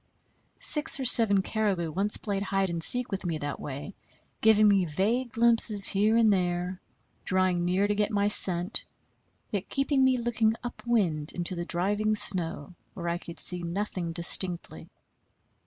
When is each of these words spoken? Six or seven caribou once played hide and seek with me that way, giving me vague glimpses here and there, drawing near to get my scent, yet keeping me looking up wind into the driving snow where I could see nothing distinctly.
Six 0.57 0.99
or 0.99 1.05
seven 1.05 1.43
caribou 1.43 1.91
once 1.91 2.17
played 2.17 2.41
hide 2.41 2.71
and 2.71 2.83
seek 2.83 3.11
with 3.11 3.23
me 3.23 3.37
that 3.37 3.59
way, 3.59 3.93
giving 4.41 4.67
me 4.67 4.83
vague 4.83 5.31
glimpses 5.33 5.89
here 5.89 6.17
and 6.17 6.33
there, 6.33 6.81
drawing 7.23 7.63
near 7.63 7.87
to 7.87 7.93
get 7.93 8.09
my 8.09 8.27
scent, 8.27 8.83
yet 9.51 9.69
keeping 9.69 10.03
me 10.03 10.17
looking 10.17 10.53
up 10.63 10.81
wind 10.87 11.33
into 11.33 11.53
the 11.53 11.65
driving 11.65 12.15
snow 12.15 12.73
where 12.95 13.09
I 13.09 13.19
could 13.19 13.37
see 13.37 13.61
nothing 13.61 14.11
distinctly. 14.11 14.89